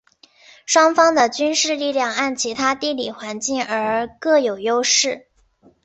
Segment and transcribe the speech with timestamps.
[0.65, 5.27] 双方的军事力量按其地理环境而各有优势。